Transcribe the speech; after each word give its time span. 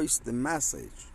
Voice 0.00 0.16
the 0.16 0.32
message. 0.32 1.09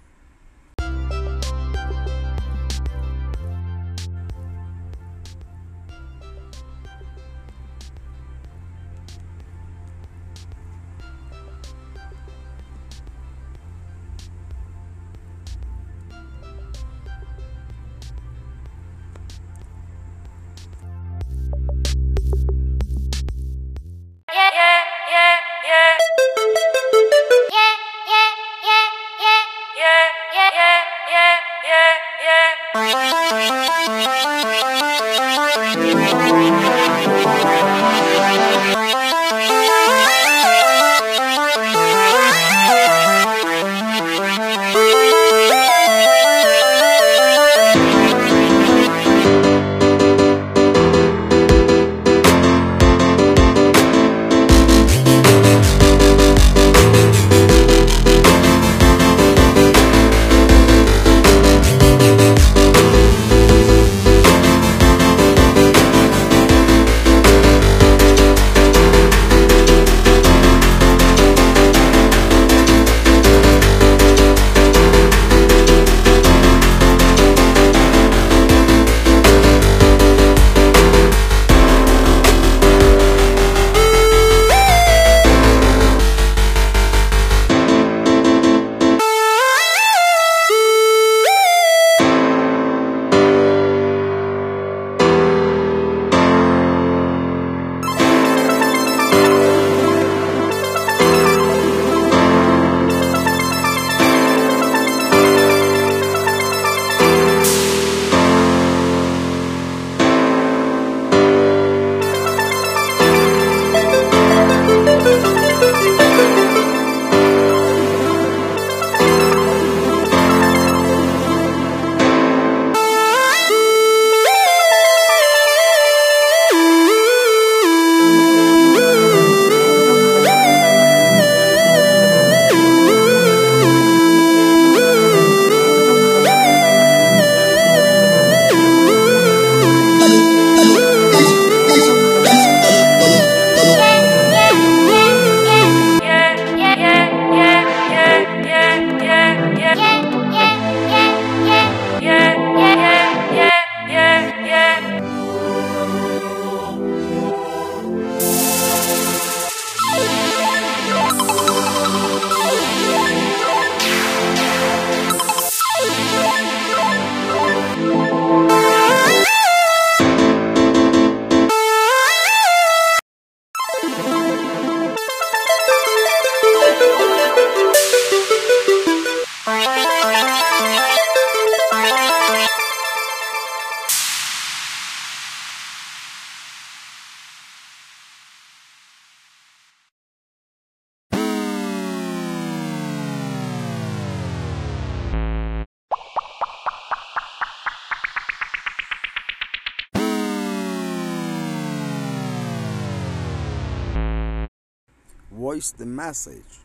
Voice 205.36 205.72
the 205.72 205.86
message. 205.86 206.65